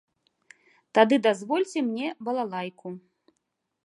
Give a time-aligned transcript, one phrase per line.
[0.97, 2.87] Тады дазвольце мне балалайку.